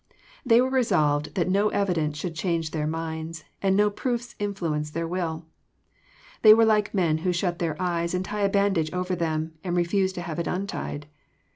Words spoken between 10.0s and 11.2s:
to have it untied.